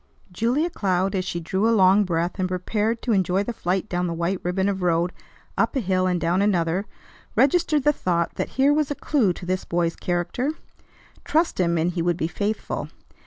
Julia 0.31 0.71
Cloud, 0.71 1.13
as 1.13 1.25
she 1.25 1.39
drew 1.39 1.69
a 1.69 1.77
long 1.77 2.05
breath 2.05 2.39
and 2.39 2.47
prepared, 2.49 3.03
to 3.03 3.11
enjoy 3.11 3.43
the 3.43 3.53
flight 3.53 3.87
down 3.87 4.07
the 4.07 4.15
white 4.15 4.39
ribbon 4.41 4.67
of 4.67 4.81
road, 4.81 5.13
up 5.59 5.75
a 5.75 5.79
hill 5.79 6.07
and 6.07 6.19
down 6.19 6.41
another, 6.41 6.87
registered 7.35 7.83
the 7.83 7.93
thought 7.93 8.33
that 8.33 8.49
here 8.57 8.73
was 8.73 8.89
a 8.89 8.95
clew 8.95 9.31
to 9.33 9.45
this 9.45 9.63
boy's 9.63 9.95
character. 9.95 10.53
Trust 11.23 11.59
him, 11.59 11.77
and 11.77 11.91
he 11.91 12.01
would 12.01 12.17
be 12.17 12.27
faithful. 12.27 12.89